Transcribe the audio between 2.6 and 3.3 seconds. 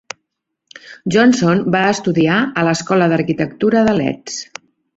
a l'Escola